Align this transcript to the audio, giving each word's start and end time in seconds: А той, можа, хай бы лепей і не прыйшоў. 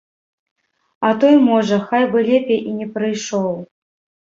А 1.09 1.11
той, 1.25 1.35
можа, 1.51 1.79
хай 1.93 2.03
бы 2.15 2.25
лепей 2.31 2.59
і 2.73 2.77
не 2.81 2.91
прыйшоў. 2.99 3.49